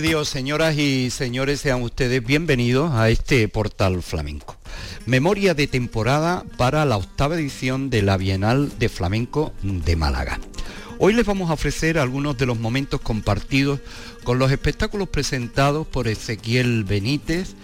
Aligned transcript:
Dios, 0.00 0.28
señoras 0.28 0.78
y 0.78 1.10
señores, 1.10 1.60
sean 1.60 1.82
ustedes 1.82 2.24
bienvenidos 2.24 2.92
a 2.92 3.10
este 3.10 3.48
portal 3.48 4.00
flamenco. 4.02 4.56
Memoria 5.06 5.54
de 5.54 5.66
temporada 5.66 6.44
para 6.56 6.84
la 6.84 6.96
octava 6.96 7.34
edición 7.34 7.90
de 7.90 8.02
la 8.02 8.16
Bienal 8.16 8.78
de 8.78 8.88
Flamenco 8.88 9.52
de 9.62 9.96
Málaga. 9.96 10.38
Hoy 10.98 11.14
les 11.14 11.26
vamos 11.26 11.50
a 11.50 11.54
ofrecer 11.54 11.98
algunos 11.98 12.38
de 12.38 12.46
los 12.46 12.60
momentos 12.60 13.00
compartidos 13.00 13.80
con 14.22 14.38
los 14.38 14.52
espectáculos 14.52 15.08
presentados 15.08 15.84
por 15.86 16.06
Ezequiel 16.06 16.84
Benítez, 16.84 17.54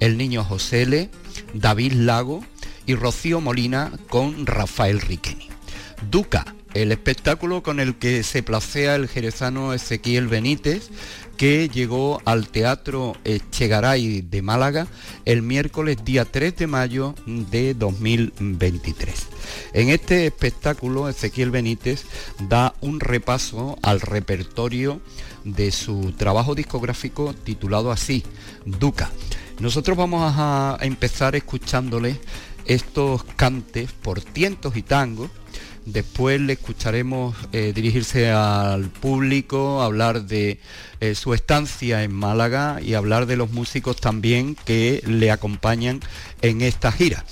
el 0.00 0.16
niño 0.16 0.44
Josele, 0.44 1.10
David 1.52 1.92
Lago 1.92 2.42
y 2.86 2.94
Rocío 2.94 3.42
Molina 3.42 3.92
con 4.08 4.46
Rafael 4.46 5.00
Riqueni. 5.00 5.48
Duca, 6.10 6.54
el 6.74 6.92
espectáculo 6.92 7.62
con 7.62 7.80
el 7.80 7.96
que 7.96 8.22
se 8.22 8.42
placea 8.42 8.94
el 8.94 9.08
jerezano 9.08 9.72
Ezequiel 9.72 10.28
Benítez 10.28 10.90
que 11.36 11.68
llegó 11.68 12.20
al 12.24 12.48
Teatro 12.48 13.16
Echegaray 13.24 14.22
de 14.22 14.42
Málaga 14.42 14.86
el 15.24 15.42
miércoles 15.42 16.04
día 16.04 16.24
3 16.24 16.56
de 16.56 16.66
mayo 16.66 17.14
de 17.26 17.74
2023. 17.74 19.26
En 19.72 19.88
este 19.88 20.26
espectáculo 20.26 21.08
Ezequiel 21.08 21.50
Benítez 21.50 22.04
da 22.48 22.74
un 22.80 23.00
repaso 23.00 23.78
al 23.82 24.00
repertorio 24.00 25.00
de 25.44 25.72
su 25.72 26.12
trabajo 26.12 26.54
discográfico 26.54 27.34
titulado 27.34 27.90
así, 27.90 28.22
Duca. 28.64 29.10
Nosotros 29.58 29.96
vamos 29.96 30.32
a 30.36 30.78
empezar 30.80 31.34
escuchándole 31.34 32.20
estos 32.66 33.24
cantes 33.36 33.90
por 33.92 34.20
tientos 34.20 34.76
y 34.76 34.82
tangos 34.82 35.30
Después 35.84 36.40
le 36.40 36.54
escucharemos 36.54 37.36
eh, 37.52 37.72
dirigirse 37.74 38.30
al 38.30 38.84
público, 38.88 39.82
hablar 39.82 40.24
de 40.26 40.60
eh, 41.00 41.14
su 41.14 41.34
estancia 41.34 42.04
en 42.04 42.12
Málaga 42.12 42.80
y 42.80 42.94
hablar 42.94 43.26
de 43.26 43.36
los 43.36 43.50
músicos 43.50 43.96
también 43.96 44.56
que 44.64 45.02
le 45.06 45.30
acompañan 45.30 46.00
en 46.40 46.62
esta 46.62 46.92
gira. 46.92 47.24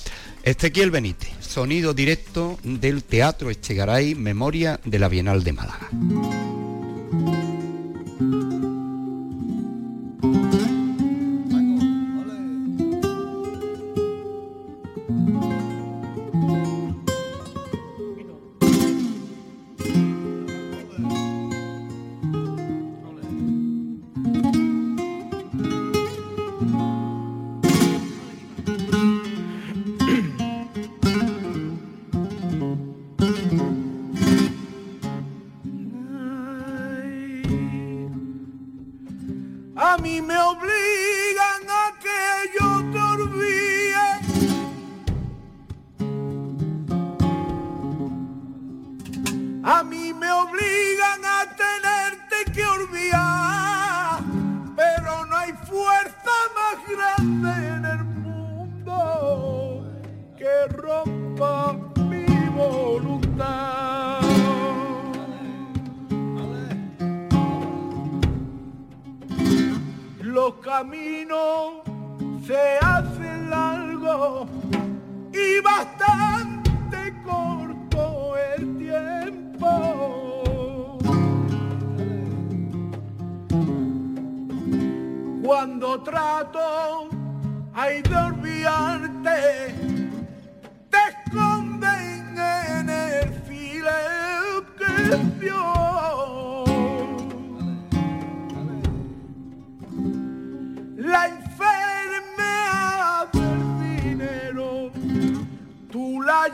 Ezequiel 0.43 0.91
Benítez, 0.91 1.31
sonido 1.41 1.95
directo 1.95 2.59
del 2.65 3.05
Teatro 3.05 3.51
Echegaray, 3.51 4.15
Memoria 4.15 4.81
de 4.85 4.99
la 4.99 5.09
Bienal 5.09 5.45
de 5.45 5.53
Málaga. 5.53 5.89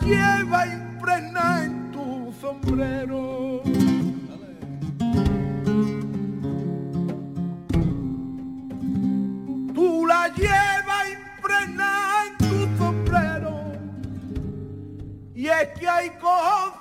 lleva 0.00 0.66
impregnada 0.66 1.64
en 1.64 1.92
tu 1.92 2.34
sombrero. 2.40 3.62
Tú 9.74 10.06
la 10.06 10.28
llevas 10.34 11.06
impregnada 11.36 12.26
en 12.26 12.38
tu 12.38 12.78
sombrero. 12.78 13.54
Y 15.34 15.48
es 15.48 15.68
que 15.78 15.88
hay 15.88 16.10
cosas 16.18 16.75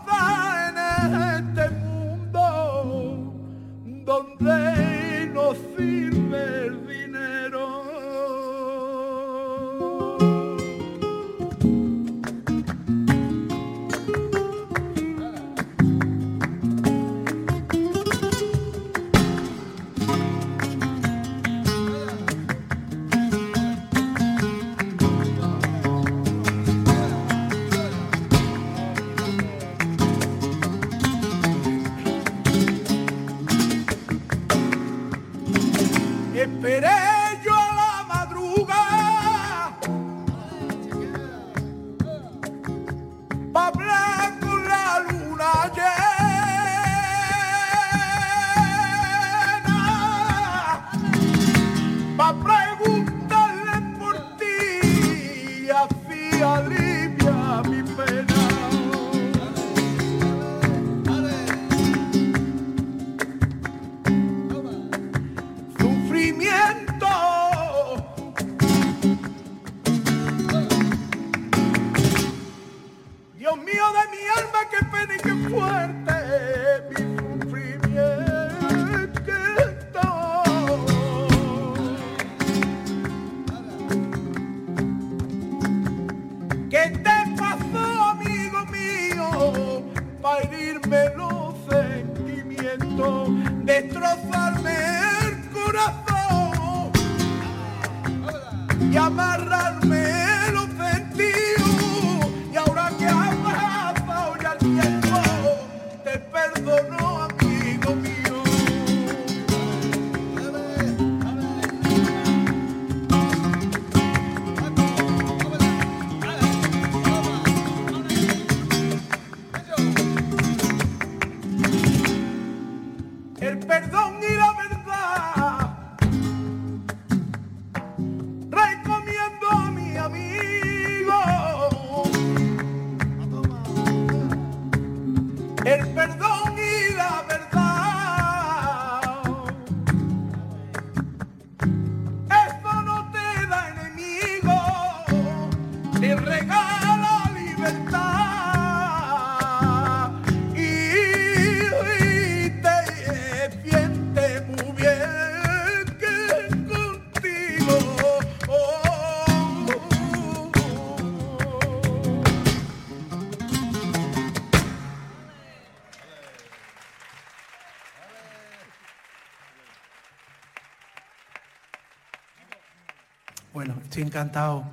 encantado 174.16 174.64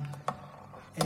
eh, 0.95 1.03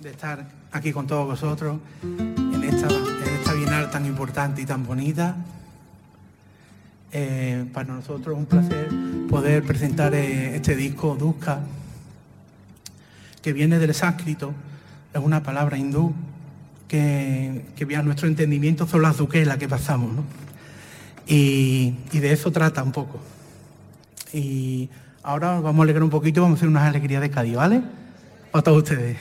de 0.00 0.10
estar 0.10 0.46
aquí 0.70 0.92
con 0.92 1.06
todos 1.06 1.26
vosotros 1.26 1.78
en 2.02 2.62
esta, 2.62 2.88
esta 2.88 3.54
bienal 3.54 3.90
tan 3.90 4.04
importante 4.04 4.60
y 4.60 4.66
tan 4.66 4.84
bonita. 4.84 5.34
Eh, 7.10 7.64
para 7.72 7.94
nosotros 7.94 8.34
es 8.34 8.38
un 8.38 8.44
placer 8.44 8.90
poder 9.30 9.62
presentar 9.62 10.12
eh, 10.12 10.56
este 10.56 10.76
disco 10.76 11.16
Duska, 11.18 11.60
que 13.40 13.54
viene 13.54 13.78
del 13.78 13.94
sánscrito, 13.94 14.52
es 15.14 15.20
una 15.20 15.42
palabra 15.42 15.78
hindú 15.78 16.12
que, 16.86 17.64
que 17.74 17.96
a 17.96 18.02
nuestro 18.02 18.28
entendimiento 18.28 18.86
son 18.86 19.00
las 19.00 19.16
duquelas 19.16 19.56
que 19.56 19.70
pasamos, 19.70 20.10
y, 21.26 21.94
y 22.12 22.18
de 22.18 22.30
eso 22.30 22.52
trata 22.52 22.82
un 22.82 22.92
poco. 22.92 23.18
Y 24.34 24.90
Ahora 25.22 25.60
vamos 25.60 25.80
a 25.80 25.82
alegrar 25.82 26.02
un 26.02 26.10
poquito, 26.10 26.42
vamos 26.42 26.56
a 26.56 26.58
hacer 26.58 26.68
unas 26.68 26.84
alegrías 26.84 27.20
de 27.20 27.30
Cádiz, 27.30 27.56
¿vale? 27.56 27.82
A 28.52 28.62
todos 28.62 28.78
ustedes. 28.78 29.16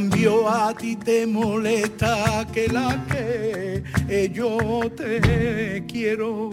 Cambio 0.00 0.48
a 0.48 0.72
ti 0.72 0.96
te 0.96 1.26
molesta 1.26 2.46
que 2.50 2.68
la 2.68 3.04
que 3.10 3.82
yo 4.32 4.90
te 4.96 5.84
quiero 5.86 6.50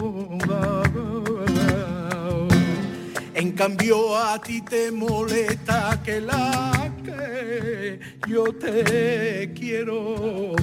En 3.34 3.52
cambio 3.54 4.18
a 4.18 4.38
ti 4.42 4.62
te 4.62 4.92
molesta 4.92 5.98
que 6.04 6.20
la 6.20 6.92
que 7.06 8.00
yo 8.28 8.52
te 8.52 9.54
quiero 9.58 10.54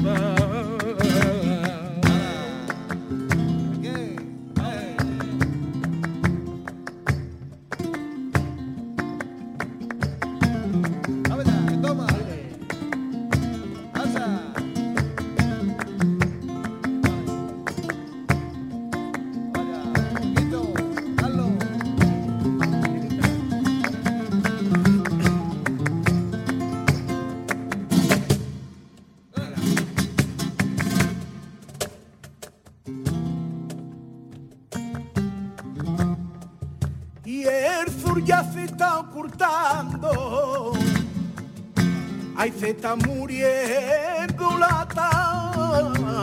Ay, 42.36 42.52
se 42.58 42.70
está 42.70 42.96
muriendo 42.96 44.58
la 44.58 44.86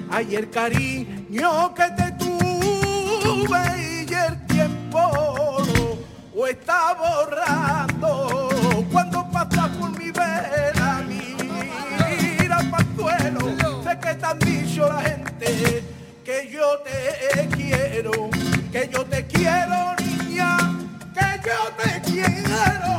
Ay, 0.10 0.36
el 0.36 0.50
cariño 0.50 1.74
que 1.74 1.90
te 1.98 2.12
tuve 2.14 4.06
y 4.08 4.14
el 4.14 4.46
tiempo 4.46 5.58
lo 6.36 6.48
está 6.48 6.94
borrando. 6.94 8.50
Cuando 8.92 9.28
pasa 9.32 9.70
por 9.80 9.90
mi 10.00 10.12
vela, 10.12 11.04
mira 11.08 12.60
para 12.70 12.86
suelo, 12.96 13.56
sé 13.84 14.00
que 14.00 14.14
te 14.14 14.26
han 14.26 14.40
dicho 14.40 14.88
la 14.88 15.02
gente 15.02 15.15
yo 16.56 16.80
te 16.80 17.48
quiero, 17.56 18.12
que 18.72 18.90
yo 18.92 19.04
te 19.06 19.26
quiero 19.28 19.96
niña, 20.00 20.58
que 21.14 21.50
yo 21.50 21.60
te 21.78 22.02
quiero. 22.02 22.95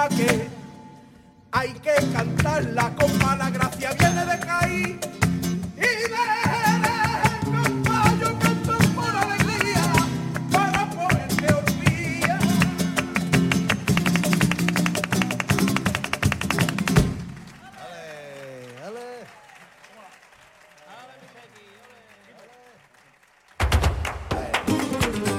Empaque. 0.00 0.48
Hay 1.52 1.72
que 1.74 1.94
cantarla 2.12 2.94
con 2.94 3.18
mala 3.18 3.50
gracia, 3.50 3.92
viene 3.98 4.24
de 4.24 4.38
caí 4.38 5.00
y 5.76 5.80
de 5.80 6.20
yo 8.20 8.38
canto 8.38 8.78
por 8.94 9.16
alegría 9.16 9.92
para 10.52 10.88
ponerte 10.90 11.52
hormía. 11.52 12.38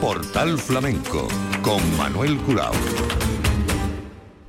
Portal 0.02 0.58
Flamenco 0.58 1.28
con 1.64 1.98
Manuel 1.98 2.38
Curao. 2.40 2.74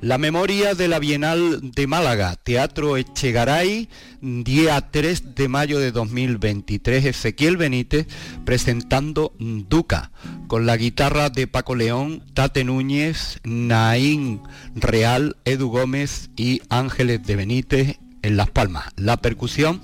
La 0.03 0.17
memoria 0.17 0.75
de 0.75 0.89
la 0.89 0.99
Bienal 0.99 1.71
de 1.71 1.87
Málaga, 1.87 2.35
Teatro 2.35 2.97
Echegaray, 2.97 3.87
día 4.19 4.91
3 4.91 5.33
de 5.33 5.47
mayo 5.47 5.79
de 5.79 5.93
2023, 5.93 7.05
Ezequiel 7.05 7.55
Benítez 7.55 8.07
presentando 8.43 9.33
Duca, 9.39 10.11
con 10.47 10.65
la 10.65 10.75
guitarra 10.75 11.29
de 11.29 11.47
Paco 11.47 11.75
León, 11.75 12.21
Tate 12.33 12.65
Núñez, 12.65 13.39
Naín 13.45 14.41
Real, 14.75 15.37
Edu 15.45 15.69
Gómez 15.69 16.31
y 16.35 16.61
Ángeles 16.67 17.23
de 17.23 17.37
Benítez 17.37 17.99
en 18.23 18.35
Las 18.35 18.49
Palmas. 18.49 18.83
La 18.97 19.15
percusión 19.21 19.79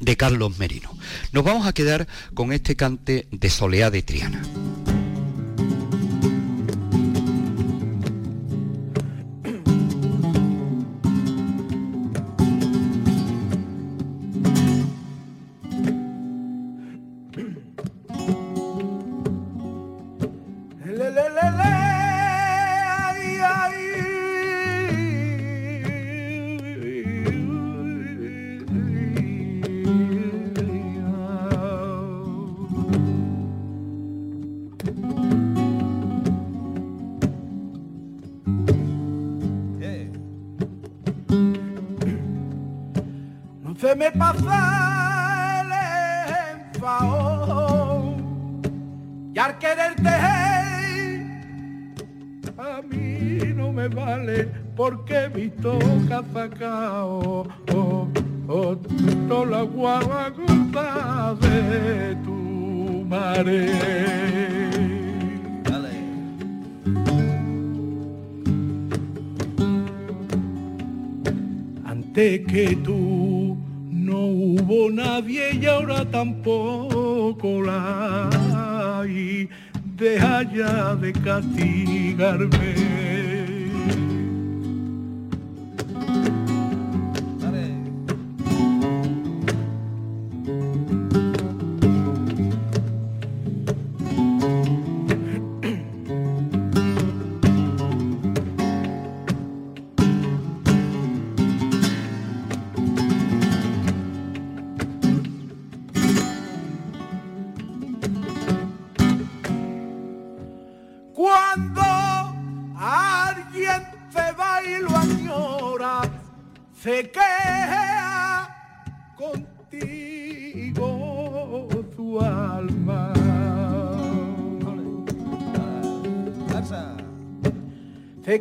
de 0.00 0.16
Carlos 0.16 0.58
Merino. 0.58 0.90
Nos 1.32 1.44
vamos 1.44 1.66
a 1.66 1.74
quedar 1.74 2.08
con 2.32 2.50
este 2.54 2.76
cante 2.76 3.28
de 3.30 3.50
Soleá 3.50 3.90
de 3.90 4.00
Triana. 4.00 4.40
Se 43.84 43.94
me 43.96 44.10
pasa 44.12 45.60
el 45.60 45.70
enfado 46.72 48.16
y 49.34 49.38
al 49.38 49.58
quererte 49.58 50.08
a 52.56 52.80
mí 52.88 53.52
no 53.54 53.70
me 53.72 53.88
vale 53.88 54.48
porque 54.74 55.28
que 56.08 56.14
has 56.14 56.24
sacado 56.32 57.46
oh, 57.74 58.08
oh, 58.48 58.76
toda 59.28 59.46
la 59.50 59.62
guagua 59.62 60.32
de 61.40 62.16
tu 62.24 63.04
madre. 63.06 63.70
Antes 71.84 72.46
que 72.46 72.76
tú 72.76 73.23
no 74.04 74.18
hubo 74.18 74.90
nadie 74.90 75.54
y 75.54 75.66
ahora 75.66 76.04
tampoco 76.04 77.62
la 77.62 79.00
hay. 79.00 79.48
Deja 79.96 80.42
ya 80.52 80.94
de 80.96 81.12
castigarme. 81.12 83.23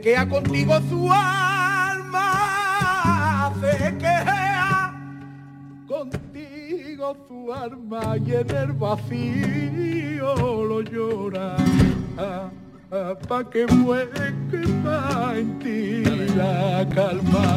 Queda 0.03 0.27
contigo 0.27 0.79
su 0.89 1.09
alma, 1.09 2.29
se 3.61 3.97
queda 3.97 4.93
contigo 5.87 7.15
su 7.25 7.53
alma 7.53 8.17
y 8.17 8.33
en 8.33 8.51
el 8.53 8.73
vacío 8.73 10.35
lo 10.65 10.81
llora. 10.81 11.55
Ah, 12.17 12.49
ah, 12.91 13.15
pa' 13.29 13.49
que 13.49 13.65
muere 13.67 14.35
que 14.51 14.61
va 14.85 15.37
en 15.37 15.57
ti 15.59 16.03
la 16.35 16.85
calma. 16.93 17.52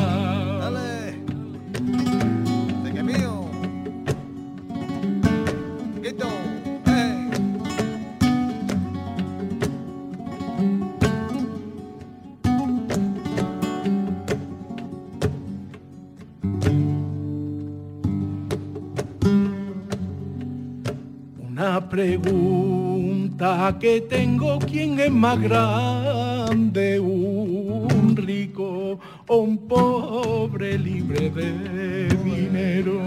Que 23.75 24.01
tengo, 24.01 24.59
¿quién 24.61 25.01
es 25.01 25.11
más 25.11 25.41
grande? 25.41 27.01
¿Un 27.01 28.15
rico 28.17 28.99
o 29.27 29.37
un 29.37 29.59
pobre 29.67 30.79
libre 30.79 31.31
de 31.31 32.09
dinero? 32.25 33.01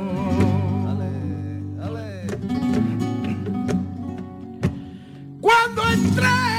Cuando 5.39 5.81
entré 5.89 6.58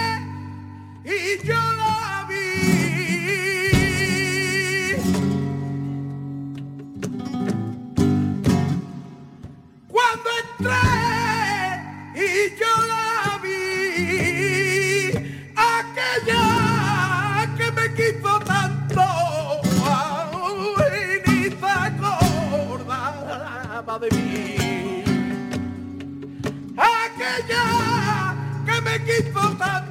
que 29.22 29.30
me 29.30 29.89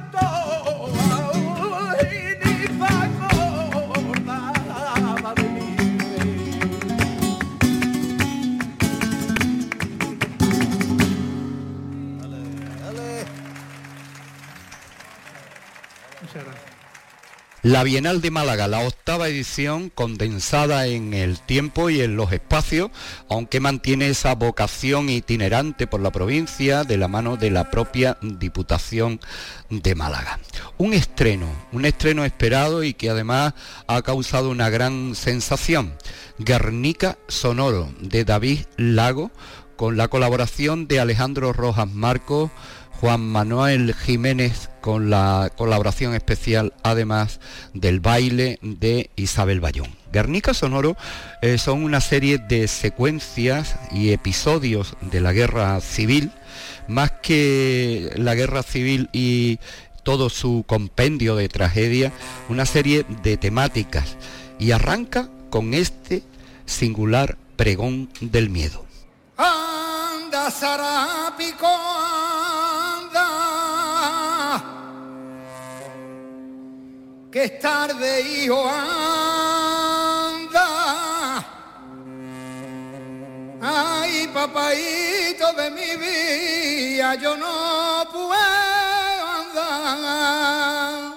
La 17.70 17.84
Bienal 17.84 18.20
de 18.20 18.32
Málaga, 18.32 18.66
la 18.66 18.80
octava 18.80 19.28
edición 19.28 19.90
condensada 19.90 20.88
en 20.88 21.14
el 21.14 21.38
tiempo 21.38 21.88
y 21.88 22.00
en 22.00 22.16
los 22.16 22.32
espacios, 22.32 22.90
aunque 23.28 23.60
mantiene 23.60 24.08
esa 24.08 24.34
vocación 24.34 25.08
itinerante 25.08 25.86
por 25.86 26.00
la 26.00 26.10
provincia 26.10 26.82
de 26.82 26.96
la 26.96 27.06
mano 27.06 27.36
de 27.36 27.52
la 27.52 27.70
propia 27.70 28.18
Diputación 28.22 29.20
de 29.68 29.94
Málaga. 29.94 30.40
Un 30.78 30.94
estreno, 30.94 31.46
un 31.70 31.84
estreno 31.84 32.24
esperado 32.24 32.82
y 32.82 32.92
que 32.92 33.08
además 33.08 33.54
ha 33.86 34.02
causado 34.02 34.50
una 34.50 34.68
gran 34.68 35.14
sensación. 35.14 35.94
Guernica 36.38 37.18
Sonoro 37.28 37.88
de 38.00 38.24
David 38.24 38.62
Lago 38.78 39.30
con 39.76 39.96
la 39.96 40.08
colaboración 40.08 40.88
de 40.88 40.98
Alejandro 40.98 41.52
Rojas 41.52 41.88
Marcos, 41.88 42.50
Juan 43.00 43.22
Manuel 43.22 43.94
Jiménez 43.94 44.68
con 44.82 45.08
la 45.08 45.50
colaboración 45.56 46.14
especial 46.14 46.74
además 46.82 47.40
del 47.72 47.98
baile 47.98 48.58
de 48.60 49.08
Isabel 49.16 49.60
Bayón. 49.60 49.96
Guernica 50.12 50.52
Sonoro 50.52 50.98
eh, 51.40 51.56
son 51.56 51.82
una 51.82 52.02
serie 52.02 52.36
de 52.36 52.68
secuencias 52.68 53.76
y 53.90 54.12
episodios 54.12 54.96
de 55.00 55.22
la 55.22 55.32
guerra 55.32 55.80
civil, 55.80 56.30
más 56.88 57.10
que 57.22 58.12
la 58.16 58.34
guerra 58.34 58.62
civil 58.62 59.08
y 59.14 59.60
todo 60.02 60.28
su 60.28 60.64
compendio 60.66 61.36
de 61.36 61.48
tragedia, 61.48 62.12
una 62.50 62.66
serie 62.66 63.06
de 63.22 63.38
temáticas 63.38 64.18
y 64.58 64.72
arranca 64.72 65.30
con 65.48 65.72
este 65.72 66.22
singular 66.66 67.38
pregón 67.56 68.10
del 68.20 68.50
miedo. 68.50 68.84
Anda, 69.38 70.50
Que 77.30 77.44
es 77.44 77.58
tarde, 77.60 78.20
hijo, 78.22 78.68
anda. 78.68 79.06
Ay, 83.62 84.28
papaito 84.34 85.52
de 85.52 85.70
mi 85.70 85.96
vida, 85.96 87.14
yo 87.14 87.36
no 87.36 88.08
puedo 88.10 88.34
andar. 89.38 91.14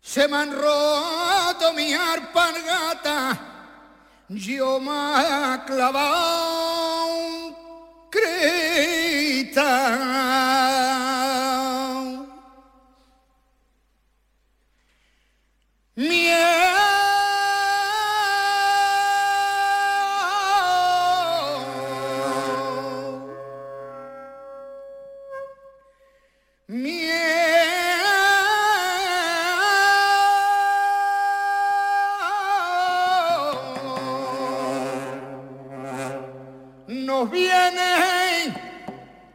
Se 0.00 0.28
me 0.28 0.36
han 0.36 0.52
roto 0.52 1.72
mi 1.74 1.92
alpargata 1.92 3.50
yo 4.32 4.78
me 4.78 4.92
ha 4.92 5.64
clavado 5.66 7.16
un 7.16 7.56
cristal. 8.10 9.60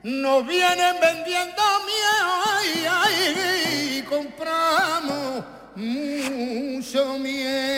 Nos 0.04 0.45
vienen, 0.45 0.99
vendiendo 0.99 1.63
miedo 1.86 2.43
ay, 2.58 2.86
ay, 2.89 3.97
y 3.97 4.01
compramos 4.04 5.14
mucho 5.75 7.19
miedo. 7.19 7.74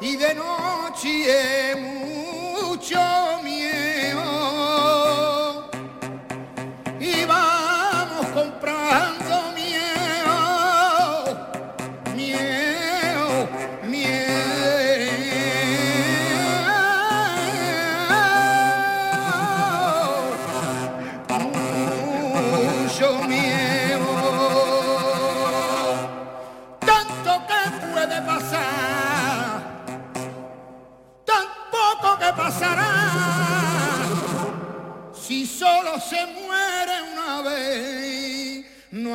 Y 0.00 0.16
de 0.16 0.34
noche 0.34 1.99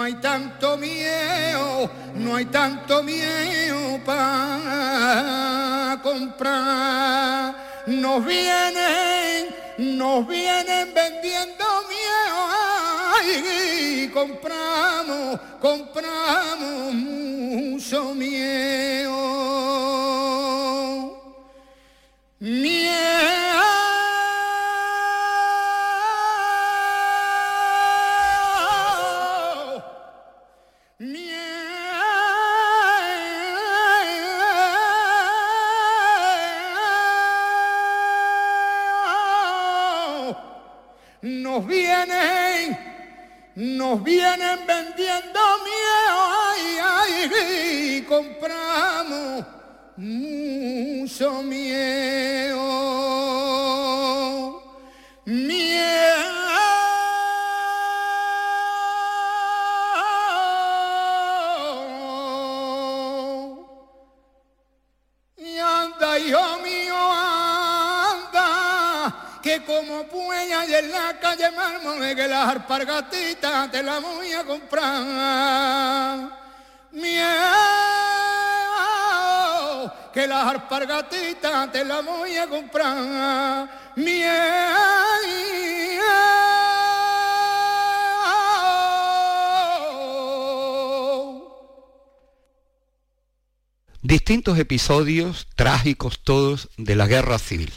hay 0.06 0.14
tanto 0.16 0.78
miedo, 0.78 1.90
no 2.14 2.36
hay 2.36 2.46
tanto 2.46 3.02
miedo 3.02 4.00
para 4.06 6.00
comprar. 6.04 7.56
Nos 7.88 8.24
vienen, 8.24 9.48
nos 9.80 10.28
vienen 10.28 10.94
vendiendo 10.94 11.66
miedo. 11.90 12.38
Ay, 13.18 14.12
compramos, 14.14 15.40
compramos 15.60 16.94
mucho 16.94 18.14
miedo. 18.14 19.12
Miedo. 22.40 23.25
Nos 41.56 41.66
vienen, 41.68 42.78
nos 43.56 44.04
vienen 44.04 44.60
vendiendo 44.68 45.40
miedo, 45.64 46.18
ay, 46.52 46.80
ay, 46.84 47.96
y 47.96 48.02
compramos 48.02 49.46
mucho 49.96 51.42
miedo. 51.44 52.65
En 70.74 70.92
la 70.92 71.20
calle 71.20 71.52
mármol 71.52 72.16
que 72.16 72.28
las 72.28 72.50
arpargatitas 72.50 73.72
te 73.72 73.84
la 73.84 74.00
voy 74.00 74.34
a 74.34 74.44
comprar. 74.44 76.30
Que 80.14 80.28
las 80.28 80.48
arpargatitas 80.48 81.72
te 81.72 81.86
la 81.86 82.02
voy 82.02 82.38
a 82.38 82.48
comprar. 82.48 83.70
Distintos 94.02 94.58
episodios, 94.60 95.48
trágicos 95.56 96.20
todos, 96.24 96.70
de 96.78 96.96
la 96.96 97.08
guerra 97.08 97.40
civil. 97.40 97.74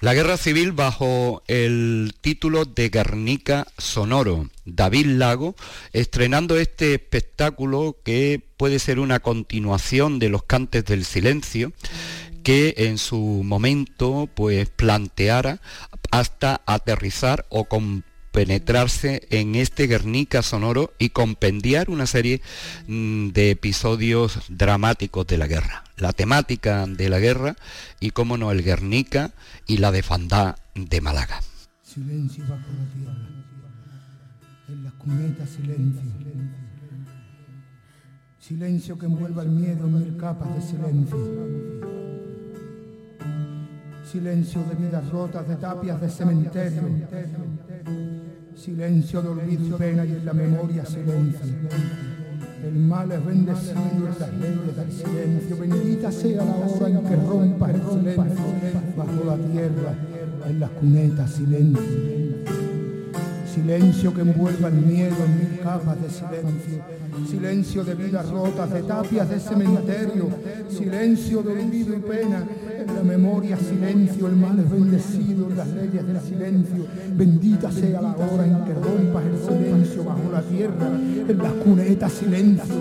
La 0.00 0.14
guerra 0.14 0.38
civil 0.38 0.72
bajo 0.72 1.42
el 1.46 2.14
título 2.22 2.64
de 2.64 2.88
Guernica 2.88 3.66
Sonoro, 3.76 4.48
David 4.64 5.04
Lago, 5.04 5.56
estrenando 5.92 6.56
este 6.56 6.94
espectáculo 6.94 7.98
que 8.02 8.42
puede 8.56 8.78
ser 8.78 8.98
una 8.98 9.20
continuación 9.20 10.18
de 10.18 10.30
Los 10.30 10.44
Cantes 10.44 10.86
del 10.86 11.04
Silencio, 11.04 11.74
que 12.42 12.72
en 12.78 12.96
su 12.96 13.18
momento 13.44 14.26
pues 14.34 14.70
planteara 14.70 15.60
hasta 16.10 16.62
aterrizar 16.64 17.44
o 17.50 17.66
compenetrarse 18.30 19.26
en 19.30 19.56
este 19.56 19.88
Guernica 19.88 20.42
sonoro 20.42 20.92
y 21.00 21.08
compendiar 21.08 21.90
una 21.90 22.06
serie 22.06 22.40
mm, 22.86 23.30
de 23.30 23.50
episodios 23.50 24.38
dramáticos 24.48 25.26
de 25.26 25.36
la 25.36 25.48
guerra. 25.48 25.82
La 25.96 26.12
temática 26.12 26.86
de 26.86 27.08
la 27.08 27.18
guerra 27.18 27.56
y, 27.98 28.10
cómo 28.10 28.38
no, 28.38 28.52
el 28.52 28.62
Guernica 28.62 29.32
y 29.66 29.78
la 29.78 29.90
defandá 29.90 30.56
de 30.76 31.00
Málaga. 31.00 31.40
Silencio 31.82 32.44
bajo 32.44 32.70
la 32.78 32.86
tierra, 32.94 33.28
en 34.68 34.84
las 34.84 34.92
cunetas 34.92 35.50
silencio. 35.50 36.02
Silencio 38.38 38.96
que 38.96 39.06
envuelva 39.06 39.42
el 39.42 39.50
miedo 39.50 39.86
en 39.86 39.98
mil 39.98 40.16
capas 40.16 40.54
de 40.54 40.62
silencio. 40.62 41.18
Silencio 44.04 44.62
de 44.64 44.74
vidas 44.76 45.08
rotas, 45.10 45.48
de 45.48 45.56
tapias 45.56 46.00
de 46.00 46.08
cementerio. 46.08 46.82
Silencio 48.60 49.22
de 49.22 49.28
olvido 49.30 49.68
y 49.68 49.78
pena 49.78 50.04
y 50.04 50.10
en 50.10 50.26
la 50.26 50.34
memoria 50.34 50.84
silencio. 50.84 51.40
El 52.62 52.74
mal 52.74 53.10
es 53.10 53.24
bendecido 53.24 53.80
en 53.80 54.04
las 54.04 54.34
leyes 54.34 54.76
del 54.76 54.92
silencio. 54.92 55.56
Bendita 55.56 56.12
sea 56.12 56.44
la 56.44 56.56
hora 56.66 56.88
en 56.90 57.00
que 57.02 57.16
rompa 57.16 57.70
el 57.70 57.80
silencio 57.80 58.44
bajo 58.98 59.24
la 59.24 59.36
tierra, 59.36 59.94
en 60.46 60.60
las 60.60 60.70
cunetas 60.72 61.30
silencio. 61.30 61.82
Silencio 63.50 64.12
que 64.12 64.20
envuelva 64.20 64.68
el 64.68 64.74
miedo 64.74 65.16
en 65.24 65.38
mil 65.38 65.60
capas 65.60 66.02
de 66.02 66.10
silencio. 66.10 66.84
Silencio 67.30 67.82
de 67.82 67.94
vidas 67.94 68.28
rotas, 68.28 68.70
de 68.74 68.82
tapias 68.82 69.30
de 69.30 69.40
cementerio. 69.40 70.28
Silencio 70.68 71.42
de 71.42 71.52
olvido 71.52 71.96
y 71.96 72.00
pena. 72.00 72.44
En 72.80 72.94
la 72.96 73.02
memoria 73.02 73.58
silencio, 73.58 74.26
el 74.26 74.36
mal 74.36 74.58
es 74.58 74.70
bendecido 74.70 75.50
en 75.50 75.56
las 75.56 75.68
leyes 75.68 76.06
del 76.06 76.18
silencio. 76.20 76.86
Bendita 77.12 77.70
sea 77.70 78.00
la 78.00 78.16
hora 78.16 78.46
en 78.46 78.64
que 78.64 78.72
rompas 78.72 79.22
el 79.26 79.38
silencio 79.38 80.02
bajo 80.02 80.32
la 80.32 80.40
tierra. 80.40 80.86
En 81.28 81.36
las 81.36 81.52
cunetas 81.52 82.10
silencio. 82.12 82.74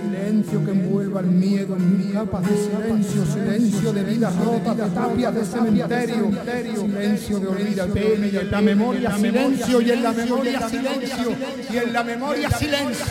Silencio 0.00 0.64
que 0.64 0.70
envuelva 0.70 1.20
el 1.20 1.26
miedo 1.26 1.74
en 1.74 1.98
mil 1.98 2.12
capas 2.12 2.48
de 2.48 2.56
silencio. 2.56 3.26
Silencio 3.26 3.92
de 3.92 4.04
vidas 4.04 4.36
rotas, 4.44 4.76
de 4.76 4.84
tapias 4.90 5.34
de 5.34 5.44
cementerio. 5.44 6.30
Silencio 6.76 7.40
de 7.40 7.48
olvido 7.48 7.86
y 7.86 7.90
pena. 7.90 8.26
Y 8.28 8.36
en 8.36 8.50
la 8.52 8.60
memoria 8.60 9.16
silencio 9.16 9.80
y 9.80 9.90
en 9.90 10.02
la 10.04 10.12
memoria 10.12 10.68
silencio 10.68 11.32
y 11.72 11.76
en 11.76 11.92
la 11.92 12.04
memoria 12.04 12.50
silencio. 12.50 13.06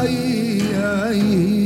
Ay, 0.00 0.47
ay. 0.80 1.57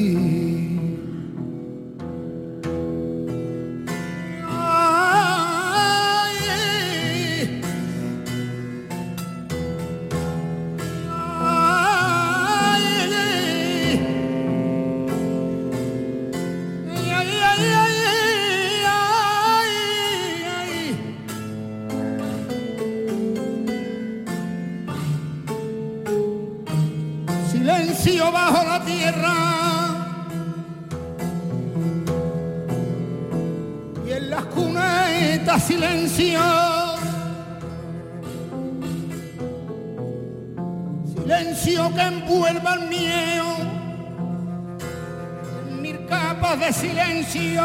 Capas 46.12 46.60
de 46.60 46.72
silencio. 46.72 47.62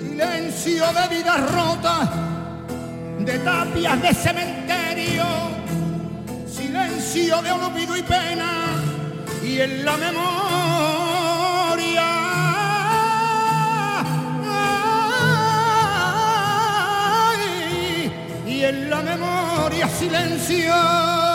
Silencio 0.00 0.86
de 0.98 1.04
vidas 1.14 1.40
rotas, 1.52 2.08
de 3.20 3.38
tapias 3.38 4.02
de 4.02 4.14
cementerio. 4.14 5.24
Silencio 6.46 7.42
de 7.42 7.50
olvido 7.52 7.96
y 7.96 8.02
pena 8.02 8.50
y 9.44 9.60
en 9.60 9.84
la 9.84 9.96
memoria. 9.96 11.01
En 18.64 18.88
la 18.88 19.02
memoria. 19.02 19.88
Silencio 19.88 21.31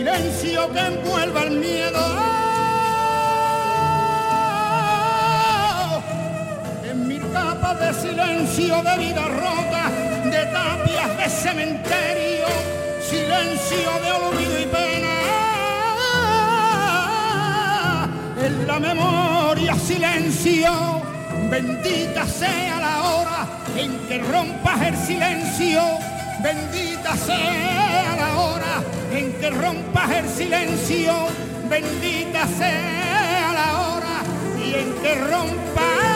silencio 0.00 0.72
que 0.72 0.80
envuelva 0.80 1.42
el 1.42 1.50
miedo. 1.58 2.02
En 6.90 7.06
mi 7.06 7.18
capa 7.18 7.74
de 7.74 7.92
silencio 7.92 8.82
de 8.82 8.96
vida 8.96 9.28
rota, 9.28 9.84
de 10.24 10.42
tapias 10.56 11.18
de 11.18 11.28
cementerio, 11.28 12.46
silencio 13.10 13.90
de 14.04 14.10
olvido 14.26 14.60
y 14.62 14.66
pena. 14.78 15.16
En 18.46 18.66
la 18.66 18.78
memoria 18.80 19.74
silencio, 19.74 21.02
bendita 21.50 22.24
sea 22.24 22.80
la 22.80 23.02
hora 23.02 23.46
en 23.76 23.98
que 24.08 24.18
rompas 24.18 24.80
el 24.80 24.96
silencio, 24.96 25.82
bendita 26.42 27.16
sea 27.16 28.16
la 28.16 28.40
hora 28.40 28.82
en 29.12 29.32
que 29.34 29.50
rompas 29.50 30.10
el 30.10 30.28
silencio, 30.28 31.12
bendita 31.68 32.46
sea 32.46 33.52
la 33.52 33.78
hora 33.80 34.22
y 34.58 34.74
en 34.74 34.92
que 35.02 35.14
rompas 35.14 36.09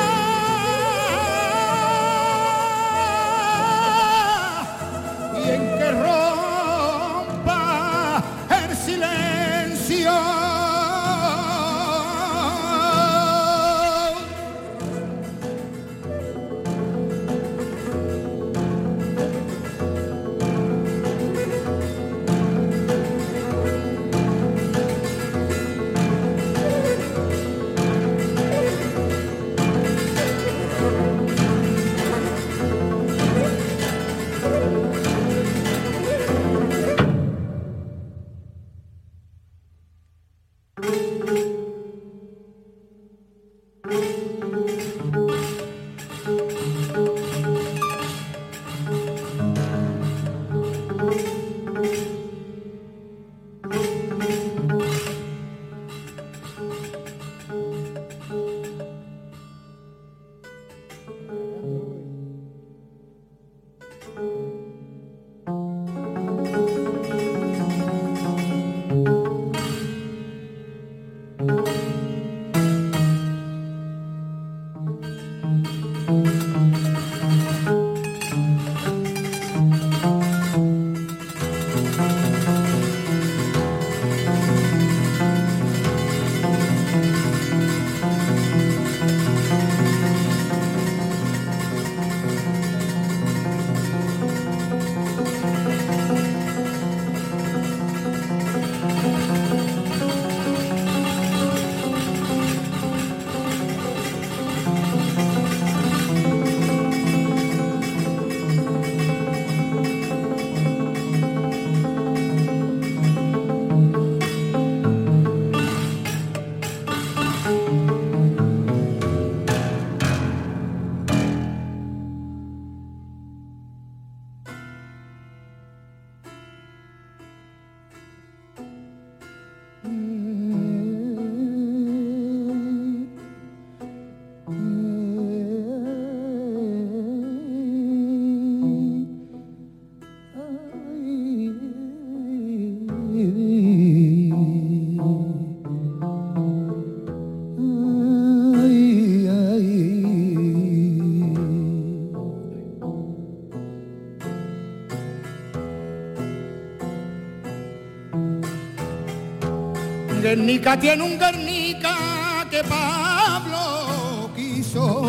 Guernica 160.34 160.76
tiene 160.76 161.00
un 161.00 161.16
Guernica 161.16 162.44
que 162.50 162.64
Pablo 162.64 164.32
quiso 164.34 165.08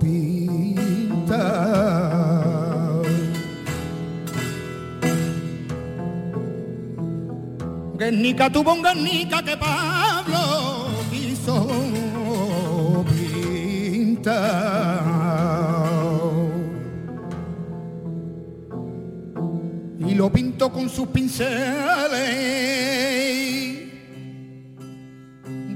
pintar. 0.00 1.44
Guernica 7.96 8.50
tuvo 8.50 8.72
un 8.72 8.82
Guernica 8.82 9.40
que 9.40 9.56
Pablo 9.56 10.88
quiso 11.12 13.04
pintar. 13.08 14.34
Y 20.00 20.14
lo 20.16 20.32
pintó 20.32 20.72
con 20.72 20.90
sus 20.90 21.06
pinceles 21.06 22.64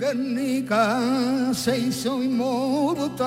Guernica 0.08 1.52
se 1.52 1.78
hizo 1.78 2.22
inmortal. 2.22 3.18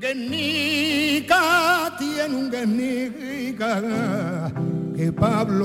Guernica 0.00 1.94
tiene 1.96 2.34
un 2.34 2.50
Guernica 2.50 3.80
que 4.96 5.12
Pablo 5.12 5.64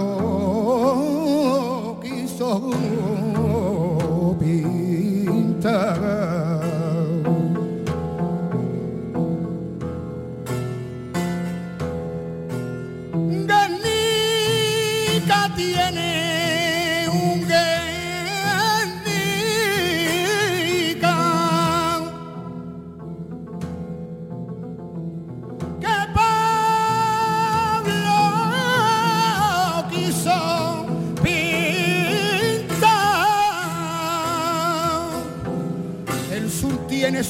quiso 2.04 2.70
pintar. 4.40 6.47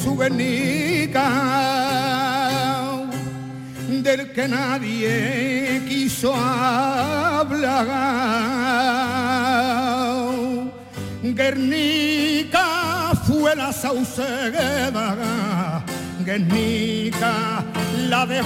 Su 0.07 0.15
Guernica 0.15 1.27
del 4.05 4.31
que 4.31 4.47
nadie 4.47 5.81
quiso 5.89 6.33
hablar. 6.33 7.87
Guernica 11.21 12.65
fue 13.27 13.53
la 13.53 13.73
sauceda, 13.73 15.05
Guernica, 16.23 17.65
la 18.07 18.25
de. 18.25 18.41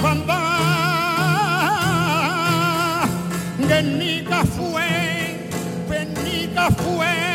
Guernica 3.68 4.44
fue, 4.56 5.48
Guernica 5.88 6.70
fue 6.70 7.31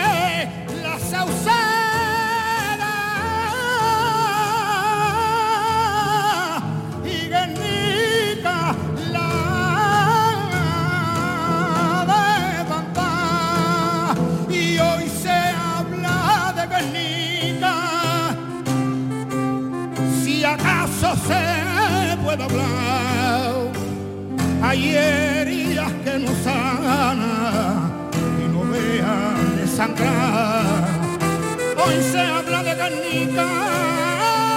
Hoy 31.78 32.04
se 32.12 32.20
habla 32.20 32.64
de 32.64 32.76
Guernica, 32.76 33.46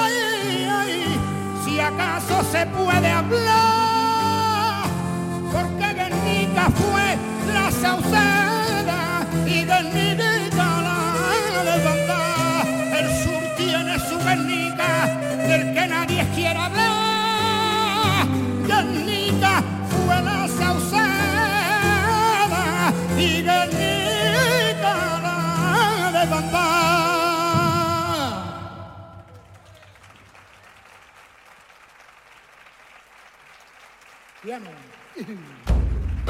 ay, 0.04 0.66
ay, 0.70 1.20
si 1.64 1.78
acaso 1.80 2.42
se 2.50 2.66
puede 2.66 3.08
hablar, 3.08 3.59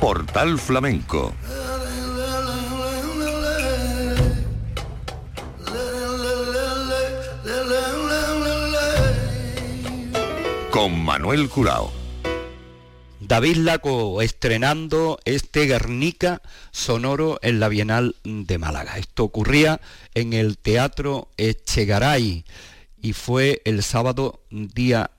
Portal 0.01 0.59
Flamenco 0.59 1.35
con 10.71 11.05
Manuel 11.05 11.51
Curao. 11.51 11.93
David 13.21 13.57
Laco 13.57 14.23
estrenando 14.23 15.19
este 15.27 15.67
Guernica 15.67 16.41
sonoro 16.71 17.39
en 17.43 17.61
la 17.61 17.69
Bienal 17.69 18.17
de 18.25 18.57
Málaga. 18.57 18.97
Esto 18.97 19.25
ocurría 19.25 19.83
en 20.15 20.33
el 20.33 20.57
Teatro 20.57 21.29
Echegaray 21.37 22.47
y 23.03 23.13
fue 23.13 23.61
el 23.67 23.83
sábado 23.83 24.41
día 24.51 25.11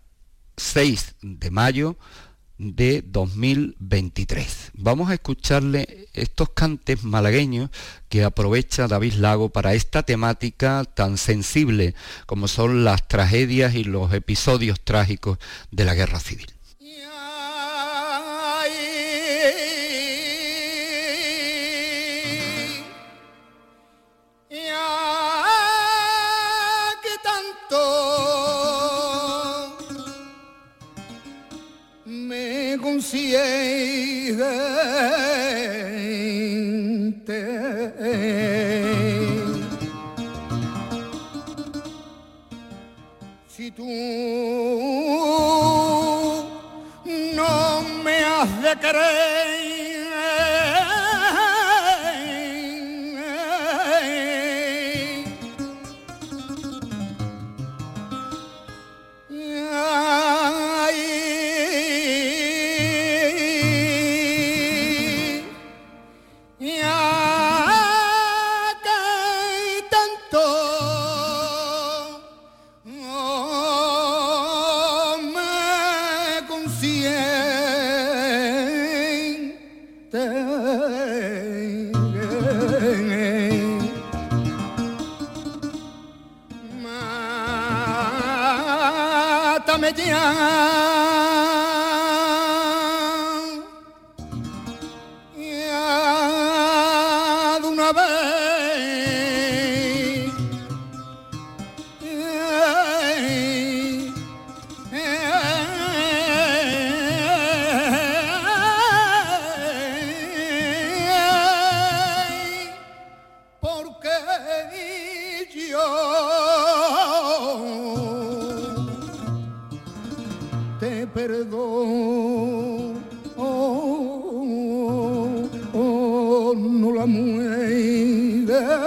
6 0.58 1.18
de 1.22 1.52
mayo 1.52 1.98
de 2.62 3.02
2023. 3.02 4.72
Vamos 4.76 5.10
a 5.10 5.16
escucharle 5.16 6.08
estos 6.14 6.50
cantes 6.50 7.04
malagueños 7.04 7.72
que 8.08 8.24
aprovecha 8.24 8.88
David 8.88 9.14
Lago 9.14 9.50
para 9.50 9.74
esta 9.74 10.04
temática 10.04 10.86
tan 10.86 11.18
sensible 11.18 11.96
como 12.28 12.48
son 12.48 12.84
las 12.84 13.08
tragedias 13.08 13.74
y 13.74 13.84
los 13.84 14.14
episodios 14.14 14.80
trágicos 14.80 15.40
de 15.72 15.86
la 15.86 15.96
guerra 15.96 16.20
civil. 16.20 16.54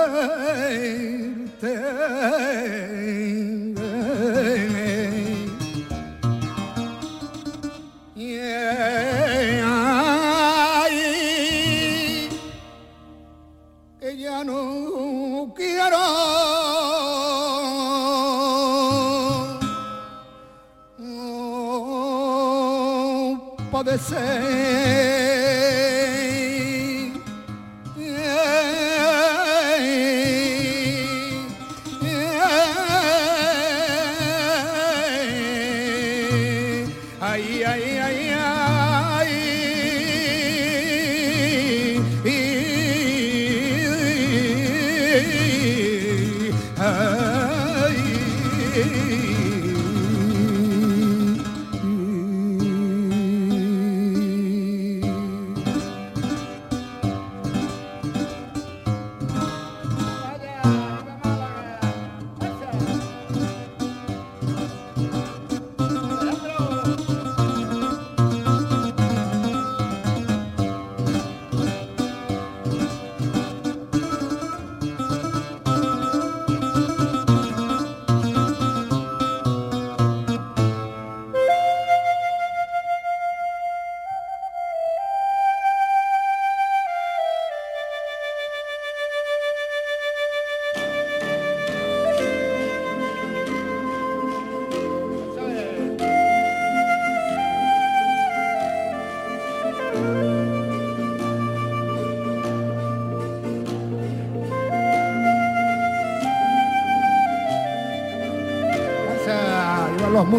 Muerte. 0.09 1.72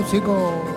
Los 0.04 0.75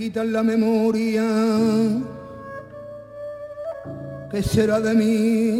quitan 0.00 0.32
la 0.32 0.42
memoria, 0.42 1.22
¿qué 4.30 4.42
será 4.42 4.80
de 4.80 4.94
mí? 4.94 5.59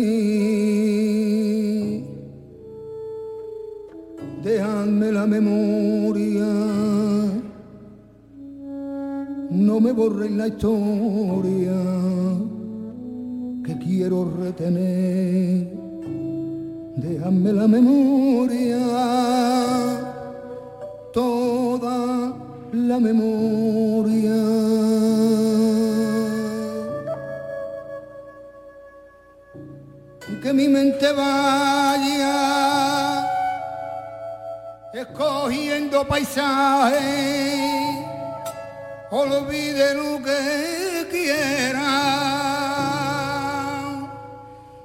Olvide 39.20 39.94
lo 39.94 40.22
que 40.22 41.08
quiera 41.10 41.90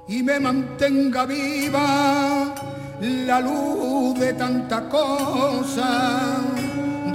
y 0.08 0.22
me 0.22 0.40
mantenga 0.40 1.24
viva 1.24 2.54
la 3.00 3.40
luz 3.40 4.18
de 4.18 4.32
tantas 4.34 4.82
cosas 4.82 6.56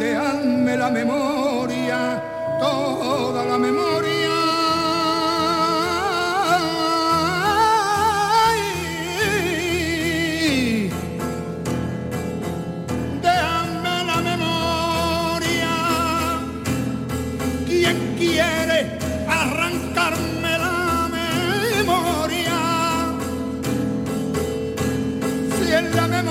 Deadme 0.01 0.77
la 0.77 0.89
memoria, 0.89 2.23
toda 2.59 3.45
la 3.45 3.57
memoria. 3.59 4.10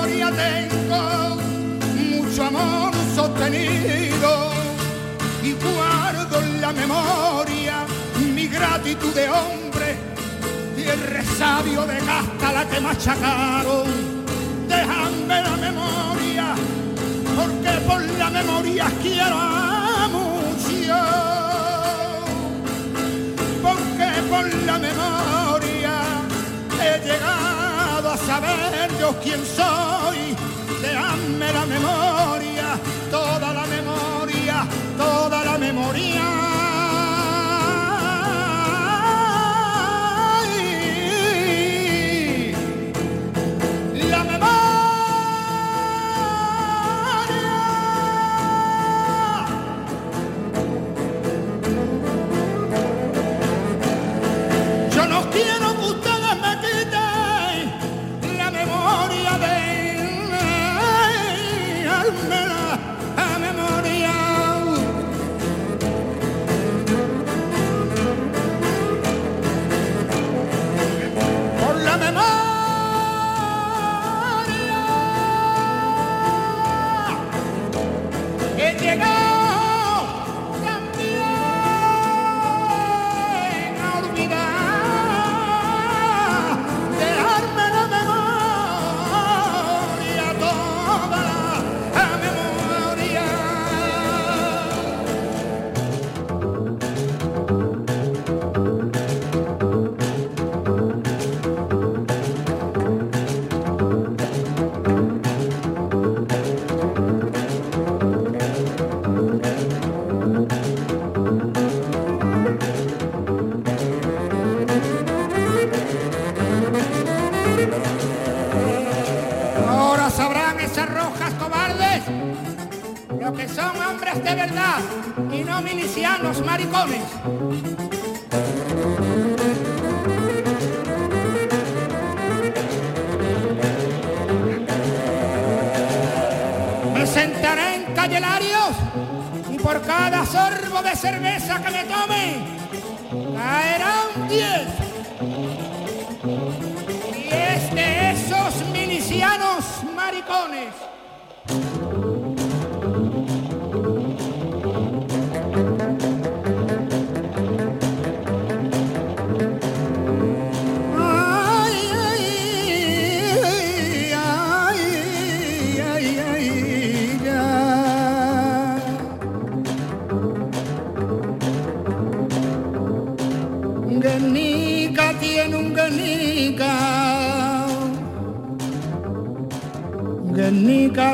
Tengo 0.07 1.37
mucho 1.97 2.45
amor 2.45 2.93
sostenido 3.15 4.51
y 5.43 5.53
guardo 5.53 6.41
en 6.41 6.61
la 6.61 6.73
memoria 6.73 7.87
mi 8.35 8.47
gratitud 8.47 9.15
de 9.15 9.29
hombre 9.29 9.97
y 10.77 10.83
el 10.83 11.01
resabio 11.03 11.87
de 11.87 11.99
casta 11.99 12.53
la 12.53 12.69
que 12.69 12.81
machacaron. 12.81 13.89
Déjame 14.69 15.43
la 15.43 15.57
memoria, 15.57 16.55
porque 17.37 17.71
por 17.87 18.03
la 18.03 18.31
memoria 18.31 18.87
quiero 19.03 19.37
mucho. 20.09 20.97
Porque 23.63 24.09
por 24.31 24.55
la 24.65 24.79
memoria 24.79 25.93
he 26.83 27.07
llegado 27.07 27.50
saber 28.27 28.91
yo 29.01 29.15
quién 29.23 29.41
soy. 29.45 30.37
Déjame 30.83 31.53
la 31.53 31.67
memoria 31.67 32.61
toda 33.11 33.53
la 33.53 33.67
memoria, 33.67 34.67
toda 34.97 35.45
la 35.45 35.59
memoria. 35.59 36.50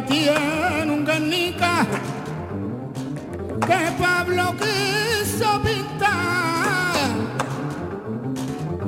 Tiene 0.05 0.92
un 0.92 1.07
Guernica 1.07 1.86
que 3.66 3.92
Pablo 3.99 4.55
quiso 4.59 5.62
pintar. 5.62 7.09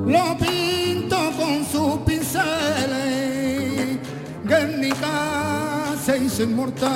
Lo 0.05 0.37
pinto 0.37 1.17
con 1.39 1.65
sus 1.65 1.97
pinceles. 2.01 3.99
Guernica 4.45 5.97
se 6.05 6.19
hizo 6.19 6.43
inmortal. 6.43 6.91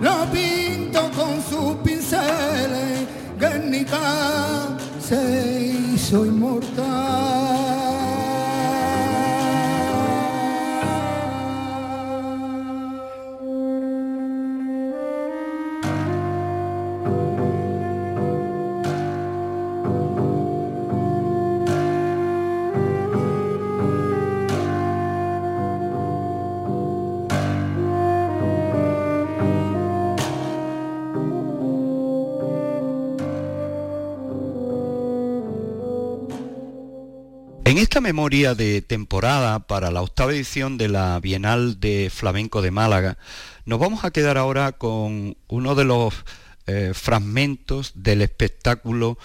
Lo 0.00 0.24
pinto 0.32 1.10
con 1.10 1.42
sus 1.42 1.74
pinceles. 1.84 3.06
Guernica 3.38 4.78
se 4.98 5.74
hizo 5.92 6.24
inmortal. 6.24 7.41
Esta 37.92 38.00
memoria 38.00 38.54
de 38.54 38.80
temporada 38.80 39.58
para 39.58 39.90
la 39.90 40.00
octava 40.00 40.32
edición 40.32 40.78
de 40.78 40.88
la 40.88 41.20
Bienal 41.20 41.78
de 41.78 42.08
Flamenco 42.10 42.62
de 42.62 42.70
Málaga, 42.70 43.18
nos 43.66 43.78
vamos 43.78 44.02
a 44.02 44.10
quedar 44.10 44.38
ahora 44.38 44.72
con 44.72 45.36
uno 45.48 45.74
de 45.74 45.84
los 45.84 46.14
eh, 46.66 46.92
fragmentos 46.94 47.92
del 47.94 48.22
espectáculo 48.22 49.18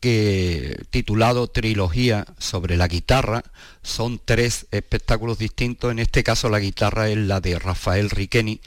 que 0.00 0.82
titulado 0.90 1.46
Trilogía 1.46 2.26
sobre 2.38 2.76
la 2.76 2.88
guitarra. 2.88 3.44
Son 3.84 4.20
tres 4.24 4.66
espectáculos 4.72 5.38
distintos, 5.38 5.92
en 5.92 6.00
este 6.00 6.24
caso 6.24 6.48
la 6.48 6.58
guitarra 6.58 7.08
es 7.08 7.18
la 7.18 7.40
de 7.40 7.56
Rafael 7.56 8.10
Riqueni. 8.10 8.60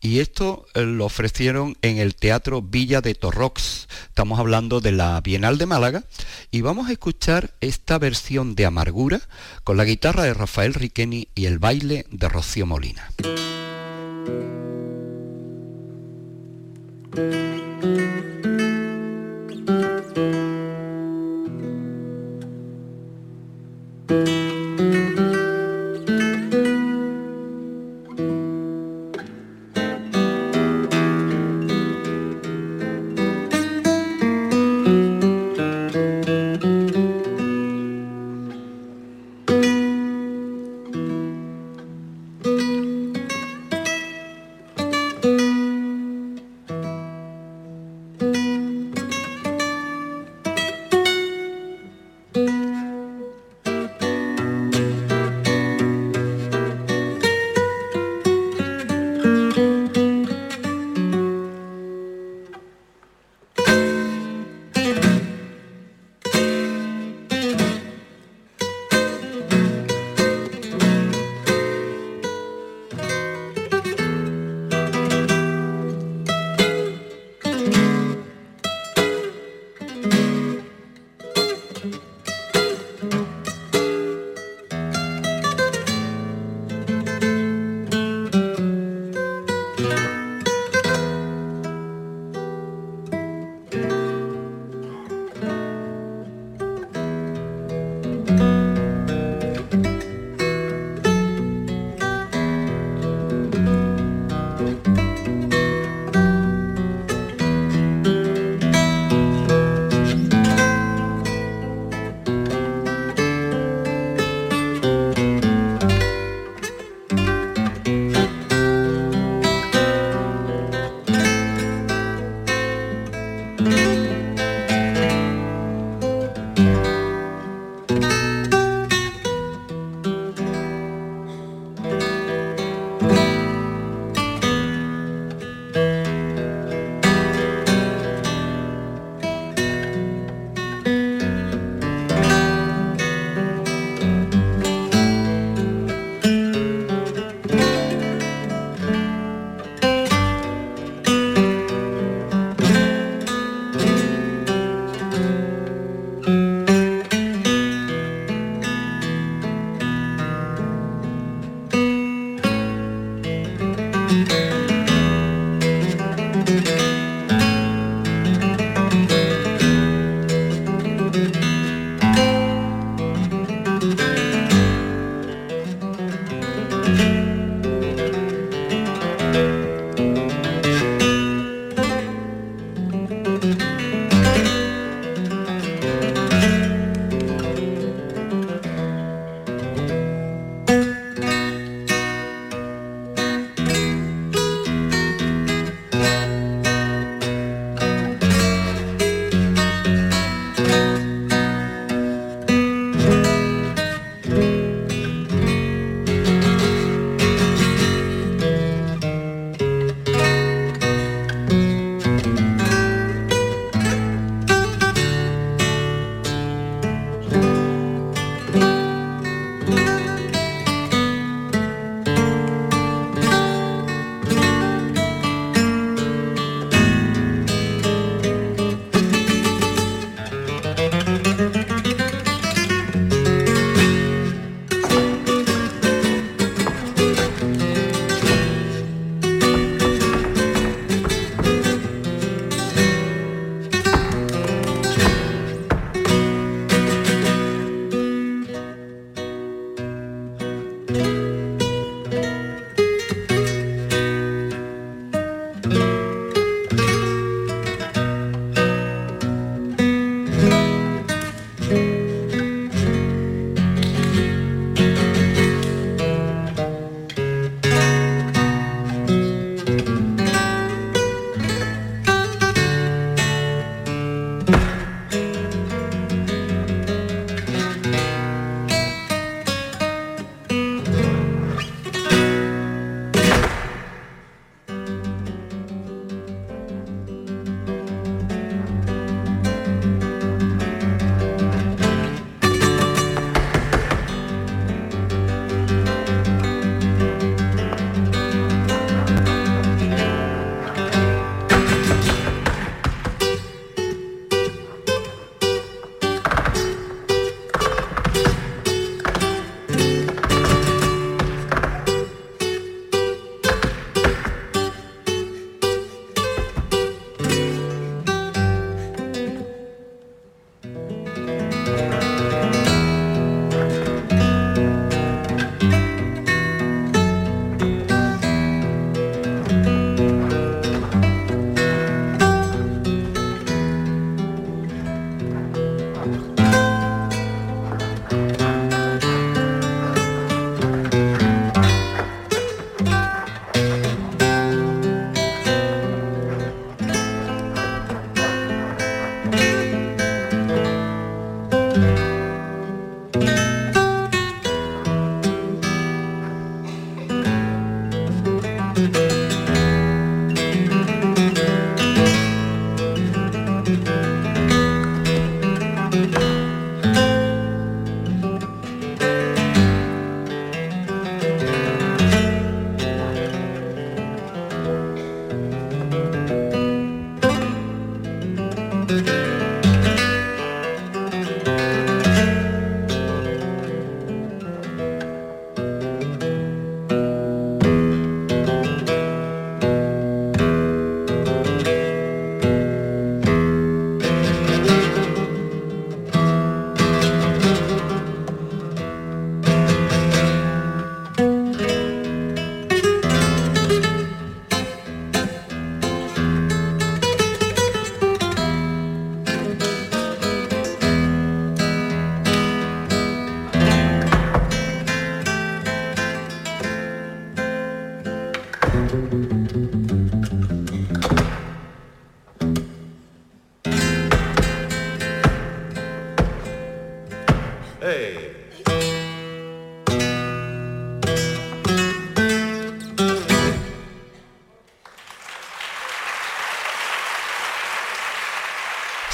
Y 0.00 0.20
esto 0.20 0.66
eh, 0.74 0.82
lo 0.82 1.04
ofrecieron 1.04 1.76
en 1.82 1.98
el 1.98 2.14
Teatro 2.14 2.62
Villa 2.62 3.00
de 3.00 3.14
Torrox. 3.14 3.88
Estamos 4.08 4.38
hablando 4.38 4.80
de 4.80 4.92
la 4.92 5.20
Bienal 5.20 5.58
de 5.58 5.66
Málaga. 5.66 6.04
Y 6.50 6.60
vamos 6.60 6.88
a 6.88 6.92
escuchar 6.92 7.54
esta 7.60 7.98
versión 7.98 8.54
de 8.54 8.66
Amargura 8.66 9.20
con 9.64 9.76
la 9.76 9.84
guitarra 9.84 10.22
de 10.22 10.34
Rafael 10.34 10.74
Riqueni 10.74 11.28
y 11.34 11.46
el 11.46 11.58
baile 11.58 12.06
de 12.10 12.28
Rocío 12.28 12.66
Molina. 12.66 13.10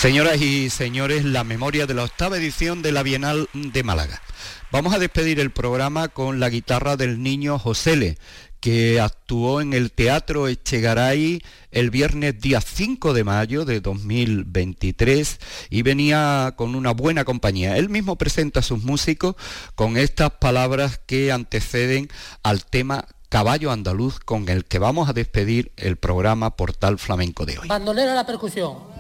Señoras 0.05 0.39
y 0.43 0.69
señores, 0.69 1.25
la 1.25 1.45
memoria 1.45 1.87
de 1.87 1.95
la 1.95 2.05
octava 2.05 2.37
edición 2.37 2.83
de 2.83 2.93
la 2.93 3.03
Bienal 3.03 3.49
de 3.55 3.83
Málaga. 3.83 4.21
Vamos 4.71 4.93
a 4.93 4.99
despedir 4.99 5.41
el 5.41 5.51
programa 5.51 6.09
con 6.09 6.41
la 6.41 6.51
guitarra 6.51 6.99
del 6.99 7.23
niño 7.23 7.59
Josele, 7.59 8.19
que 8.61 9.01
actuó 9.01 9.63
en 9.63 9.73
el 9.73 9.93
Teatro 9.93 10.47
Echegaray 10.47 11.41
el 11.71 11.89
viernes 11.89 12.39
día 12.39 12.61
5 12.61 13.15
de 13.15 13.25
mayo 13.25 13.65
de 13.65 13.81
2023 13.81 15.39
y 15.71 15.81
venía 15.81 16.53
con 16.55 16.75
una 16.75 16.91
buena 16.93 17.25
compañía. 17.25 17.79
Él 17.79 17.89
mismo 17.89 18.17
presenta 18.17 18.61
a 18.61 18.63
sus 18.63 18.83
músicos 18.83 19.37
con 19.75 19.97
estas 19.97 20.33
palabras 20.33 21.01
que 21.07 21.33
anteceden 21.33 22.11
al 22.43 22.67
tema 22.67 23.07
caballo 23.31 23.73
andaluz 23.73 24.21
con 24.21 24.51
el 24.51 24.67
que 24.67 24.79
vamos 24.79 25.09
a 25.09 25.15
despedir 25.15 25.73
el 25.79 25.97
programa 25.97 26.57
Portal 26.57 26.99
Flamenco 26.99 27.47
de 27.47 27.59
hoy. 27.59 27.69
Bandolera 27.69 28.15
la 28.15 28.27
percusión. 28.27 28.93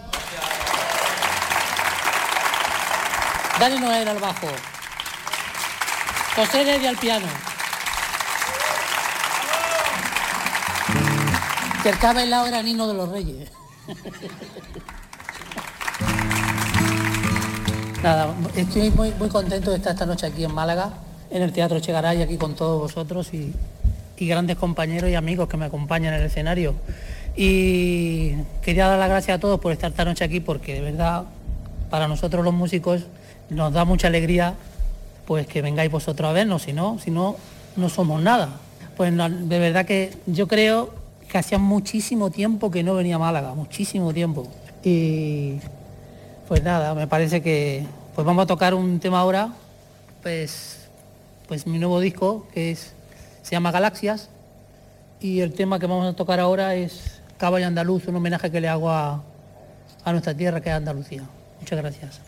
Dani 3.58 3.78
Noel 3.78 4.08
al 4.08 4.18
bajo. 4.18 4.48
José 6.34 6.64
Ledi 6.64 6.86
al 6.86 6.96
piano. 6.96 7.26
Cercaba 11.82 12.22
el 12.22 12.30
lado 12.30 12.46
era 12.46 12.62
Nino 12.62 12.88
de 12.88 12.94
los 12.94 13.08
Reyes. 13.08 13.50
Nada, 18.02 18.34
estoy 18.56 18.90
muy, 18.90 19.12
muy 19.12 19.28
contento 19.28 19.70
de 19.70 19.76
estar 19.76 19.92
esta 19.92 20.04
noche 20.04 20.26
aquí 20.26 20.44
en 20.44 20.52
Málaga, 20.52 20.90
en 21.30 21.42
el 21.42 21.52
Teatro 21.52 21.80
Chegaray, 21.80 22.22
aquí 22.22 22.36
con 22.36 22.54
todos 22.54 22.80
vosotros 22.80 23.32
y 23.32 23.54
grandes 24.18 24.56
compañeros 24.56 25.10
y 25.10 25.14
amigos 25.14 25.48
que 25.48 25.56
me 25.56 25.66
acompañan 25.66 26.14
en 26.14 26.20
el 26.20 26.26
escenario. 26.26 26.74
Y 27.36 28.34
quería 28.62 28.88
dar 28.88 28.98
las 28.98 29.08
gracias 29.08 29.38
a 29.38 29.40
todos 29.40 29.60
por 29.60 29.72
estar 29.72 29.90
esta 29.90 30.04
noche 30.04 30.24
aquí 30.24 30.40
porque 30.40 30.74
de 30.74 30.80
verdad 30.80 31.24
para 31.90 32.08
nosotros 32.08 32.44
los 32.44 32.52
músicos 32.52 33.06
nos 33.50 33.72
da 33.72 33.84
mucha 33.84 34.08
alegría 34.08 34.54
pues 35.26 35.46
que 35.46 35.62
vengáis 35.62 35.90
vosotros 35.90 36.28
a 36.28 36.32
vernos, 36.32 36.62
si 36.62 36.72
no, 36.72 36.98
si 36.98 37.10
no, 37.10 37.36
no 37.76 37.88
somos 37.88 38.22
nada. 38.22 38.60
Pues 38.96 39.12
de 39.16 39.58
verdad 39.58 39.86
que 39.86 40.16
yo 40.26 40.46
creo 40.46 40.94
que 41.28 41.38
hacía 41.38 41.58
muchísimo 41.58 42.30
tiempo 42.30 42.70
que 42.70 42.82
no 42.82 42.94
venía 42.94 43.16
a 43.16 43.18
Málaga, 43.18 43.54
muchísimo 43.54 44.12
tiempo. 44.12 44.46
Y 44.82 45.54
pues 46.46 46.62
nada, 46.62 46.94
me 46.94 47.06
parece 47.06 47.42
que 47.42 47.86
pues 48.14 48.24
vamos 48.24 48.44
a 48.44 48.46
tocar 48.46 48.74
un 48.74 49.00
tema 49.00 49.20
ahora, 49.20 49.50
pues, 50.22 50.88
pues 51.48 51.66
mi 51.66 51.78
nuevo 51.78 51.98
disco, 51.98 52.46
que 52.52 52.70
es, 52.70 52.92
se 53.42 53.52
llama 53.52 53.72
Galaxias, 53.72 54.28
y 55.20 55.40
el 55.40 55.52
tema 55.52 55.78
que 55.78 55.86
vamos 55.86 56.06
a 56.06 56.14
tocar 56.14 56.38
ahora 56.38 56.74
es 56.76 57.20
Caballo 57.38 57.66
Andaluz, 57.66 58.06
un 58.06 58.16
homenaje 58.16 58.50
que 58.50 58.60
le 58.60 58.68
hago 58.68 58.90
a, 58.90 59.22
a 60.04 60.12
nuestra 60.12 60.34
tierra 60.34 60.60
que 60.60 60.68
es 60.68 60.76
Andalucía. 60.76 61.22
Muchas 61.60 61.78
gracias. 61.78 62.20